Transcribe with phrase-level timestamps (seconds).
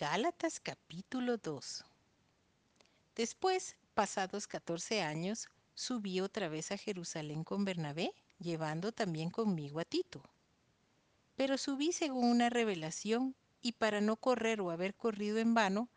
[0.00, 1.84] Gálatas capítulo 2
[3.16, 9.84] Después, pasados 14 años, subí otra vez a Jerusalén con Bernabé, llevando también conmigo a
[9.84, 10.22] Tito.
[11.36, 15.90] Pero subí según una revelación y para no correr o haber corrido en vano,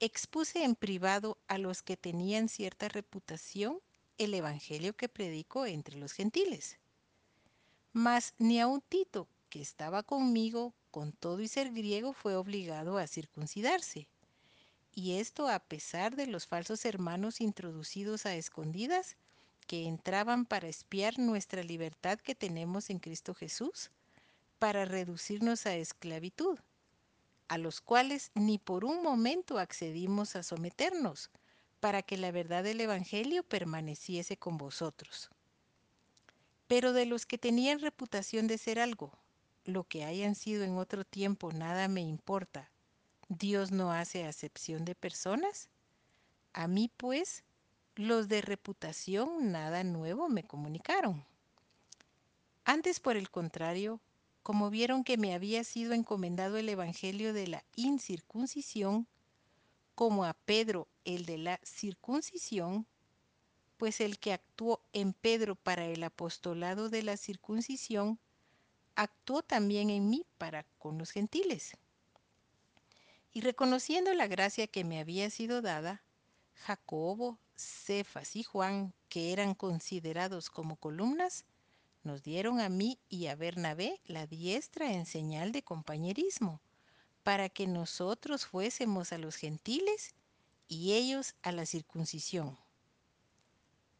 [0.00, 3.78] expuse en privado a los que tenían cierta reputación
[4.16, 6.80] el evangelio que predico entre los gentiles.
[7.92, 13.06] Mas ni aun Tito, que estaba conmigo, con todo y ser griego, fue obligado a
[13.06, 14.08] circuncidarse.
[14.94, 19.16] Y esto a pesar de los falsos hermanos introducidos a escondidas,
[19.68, 23.90] que entraban para espiar nuestra libertad que tenemos en Cristo Jesús,
[24.58, 26.58] para reducirnos a esclavitud,
[27.48, 31.30] a los cuales ni por un momento accedimos a someternos,
[31.80, 35.30] para que la verdad del Evangelio permaneciese con vosotros.
[36.66, 39.12] Pero de los que tenían reputación de ser algo,
[39.68, 42.70] lo que hayan sido en otro tiempo nada me importa.
[43.28, 45.68] ¿Dios no hace acepción de personas?
[46.54, 47.44] A mí, pues,
[47.94, 51.22] los de reputación nada nuevo me comunicaron.
[52.64, 54.00] Antes, por el contrario,
[54.42, 59.06] como vieron que me había sido encomendado el Evangelio de la incircuncisión,
[59.94, 62.86] como a Pedro el de la circuncisión,
[63.76, 68.18] pues el que actuó en Pedro para el apostolado de la circuncisión,
[68.98, 71.76] actuó también en mí para con los gentiles.
[73.32, 76.02] Y reconociendo la gracia que me había sido dada,
[76.54, 81.44] Jacobo, Cefas y Juan, que eran considerados como columnas,
[82.02, 86.60] nos dieron a mí y a Bernabé la diestra en señal de compañerismo,
[87.22, 90.16] para que nosotros fuésemos a los gentiles
[90.66, 92.58] y ellos a la circuncisión.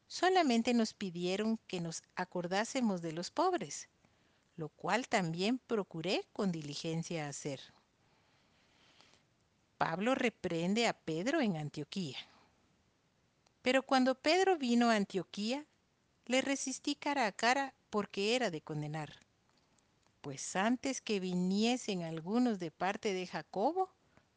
[0.09, 3.89] Solamente nos pidieron que nos acordásemos de los pobres,
[4.59, 7.61] lo cual también procuré con diligencia hacer.
[9.79, 12.19] Pablo reprende a Pedro en Antioquía.
[13.63, 15.65] Pero cuando Pedro vino a Antioquía,
[16.27, 19.21] le resistí cara a cara porque era de condenar.
[20.23, 23.89] Pues antes que viniesen algunos de parte de Jacobo,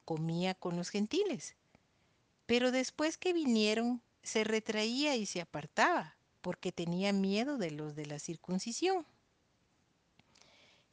[0.05, 1.55] comía con los gentiles.
[2.45, 8.05] Pero después que vinieron, se retraía y se apartaba, porque tenía miedo de los de
[8.05, 9.03] la circuncisión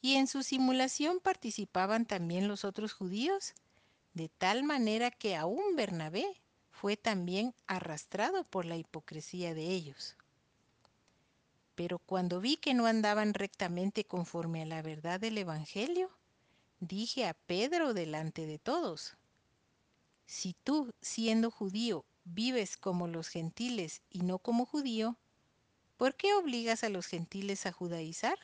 [0.00, 3.54] y en su simulación participaban también los otros judíos,
[4.14, 10.16] de tal manera que aún Bernabé fue también arrastrado por la hipocresía de ellos.
[11.75, 16.10] Pero cuando vi que no andaban rectamente conforme a la verdad del Evangelio,
[16.81, 19.16] dije a Pedro delante de todos,
[20.26, 25.16] si tú, siendo judío, vives como los gentiles y no como judío,
[25.97, 28.38] ¿por qué obligas a los gentiles a judaizar?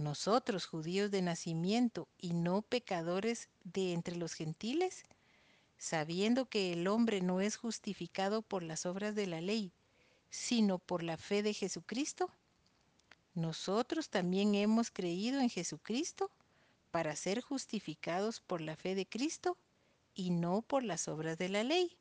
[0.00, 5.04] Nosotros judíos de nacimiento y no pecadores de entre los gentiles,
[5.76, 9.72] sabiendo que el hombre no es justificado por las obras de la ley,
[10.30, 12.30] sino por la fe de Jesucristo?
[13.34, 16.30] Nosotros también hemos creído en Jesucristo
[16.90, 19.56] para ser justificados por la fe de Cristo
[20.14, 21.96] y no por las obras de la ley,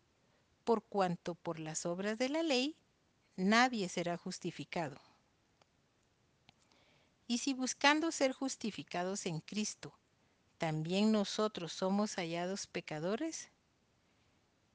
[0.64, 2.76] por cuanto por las obras de la ley
[3.36, 5.09] nadie será justificado.
[7.30, 9.94] Y si buscando ser justificados en Cristo,
[10.58, 13.50] también nosotros somos hallados pecadores,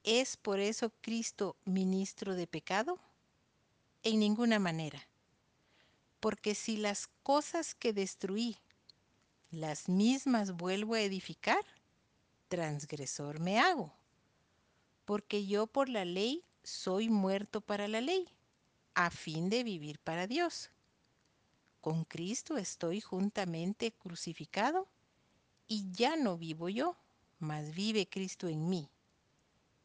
[0.05, 2.97] ¿es por eso Cristo ministro de pecado?
[4.03, 5.05] En ninguna manera.
[6.21, 8.55] Porque si las cosas que destruí,
[9.51, 11.65] las mismas vuelvo a edificar,
[12.47, 13.91] transgresor me hago.
[15.03, 18.29] Porque yo por la ley soy muerto para la ley,
[18.93, 20.71] a fin de vivir para Dios.
[21.85, 24.87] Con Cristo estoy juntamente crucificado
[25.67, 26.97] y ya no vivo yo,
[27.37, 28.89] mas vive Cristo en mí.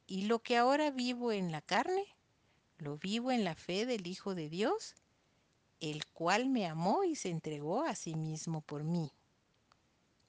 [0.07, 2.07] Y lo que ahora vivo en la carne,
[2.79, 4.95] lo vivo en la fe del Hijo de Dios,
[5.79, 9.13] el cual me amó y se entregó a sí mismo por mí.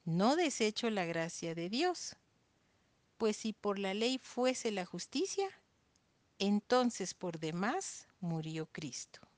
[0.04, 2.16] No desecho la gracia de Dios,
[3.16, 5.48] pues si por la ley fuese la justicia,
[6.38, 9.31] entonces por demás murió Cristo.